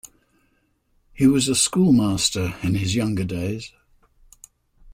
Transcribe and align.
He 1.13 1.27
was 1.27 1.47
a 1.47 1.53
schoolmaster 1.53 2.55
in 2.63 2.73
his 2.73 2.95
younger 2.95 3.23
days. 3.23 3.71